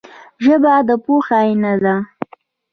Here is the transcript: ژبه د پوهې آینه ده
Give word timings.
ژبه 0.43 0.73
د 0.87 0.89
پوهې 1.03 1.33
آینه 1.41 1.73
ده 1.83 1.95